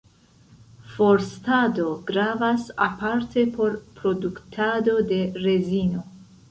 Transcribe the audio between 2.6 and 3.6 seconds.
aparte